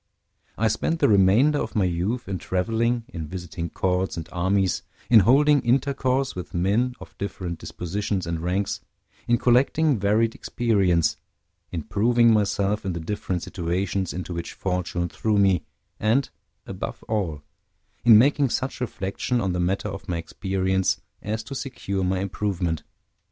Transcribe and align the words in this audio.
I 0.57 0.67
spent 0.67 0.97
the 0.99 1.07
remainder 1.07 1.59
of 1.59 1.75
my 1.75 1.83
youth 1.85 2.27
in 2.27 2.39
traveling, 2.39 3.05
in 3.09 3.27
visiting 3.27 3.69
courts 3.69 4.17
and 4.17 4.27
armies, 4.31 4.81
in 5.11 5.19
holding 5.19 5.61
intercourse 5.61 6.35
with 6.35 6.55
men 6.55 6.95
of 6.99 7.15
different 7.19 7.59
dispositions 7.59 8.25
and 8.25 8.39
ranks, 8.39 8.79
in 9.27 9.37
collecting 9.37 9.99
varied 9.99 10.33
experience, 10.33 11.17
in 11.71 11.83
proving 11.83 12.33
myself 12.33 12.83
in 12.83 12.93
the 12.93 12.99
different 12.99 13.43
situations 13.43 14.11
into 14.11 14.33
which 14.33 14.53
fortune 14.53 15.07
threw 15.07 15.37
me, 15.37 15.65
and, 15.99 16.31
above 16.65 17.03
all, 17.03 17.43
in 18.03 18.17
making 18.17 18.49
such 18.49 18.81
reflection 18.81 19.39
on 19.39 19.53
the 19.53 19.59
matter 19.59 19.89
of 19.89 20.09
my 20.09 20.17
experience 20.17 20.99
as 21.21 21.43
to 21.43 21.53
secure 21.53 22.03
my 22.03 22.21
improvement. 22.21 22.81